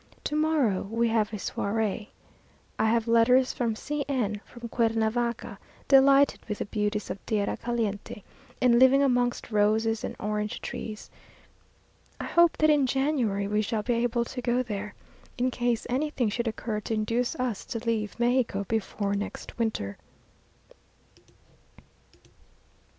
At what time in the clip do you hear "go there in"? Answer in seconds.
14.41-15.51